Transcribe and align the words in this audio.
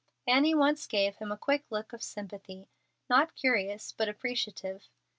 Annie 0.25 0.55
once 0.55 0.87
gave 0.87 1.17
him 1.17 1.31
a 1.31 1.37
quick 1.37 1.65
look 1.69 1.93
of 1.93 2.01
sympathy, 2.01 2.67
not 3.07 3.35
curious 3.35 3.91
but 3.91 4.09
appreciative. 4.09 4.89